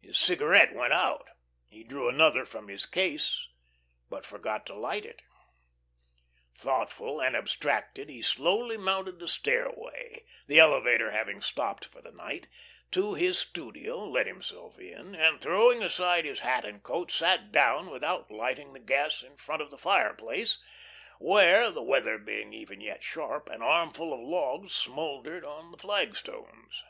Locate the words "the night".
12.00-12.46